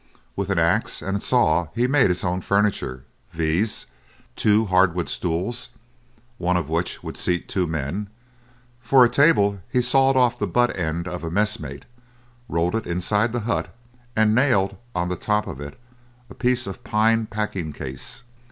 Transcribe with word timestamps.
With 0.35 0.49
an 0.49 0.57
axe 0.57 1.03
and 1.03 1.21
saw 1.21 1.67
he 1.75 1.85
made 1.85 2.09
his 2.09 2.23
own 2.23 2.41
furniture 2.41 3.05
viz., 3.33 3.85
two 4.35 4.65
hardwood 4.65 5.07
stools, 5.07 5.69
one 6.39 6.57
of 6.57 6.69
which 6.69 7.03
would 7.03 7.15
seat 7.15 7.47
two 7.47 7.67
men; 7.67 8.09
for 8.81 9.05
a 9.05 9.09
table 9.09 9.59
he 9.69 9.79
sawed 9.79 10.17
off 10.17 10.39
the 10.39 10.47
butt 10.47 10.75
end 10.75 11.07
of 11.07 11.23
a 11.23 11.29
messmate, 11.29 11.85
rolled 12.49 12.73
it 12.73 12.87
inside 12.87 13.31
the 13.31 13.41
hut, 13.41 13.71
and 14.15 14.33
nailed 14.33 14.75
on 14.95 15.07
the 15.07 15.15
top 15.15 15.45
of 15.45 15.61
it 15.61 15.79
a 16.31 16.33
piece 16.33 16.65
of 16.65 16.77
a 16.77 16.79
pine 16.79 17.27
packing 17.27 17.71
case. 17.71 18.23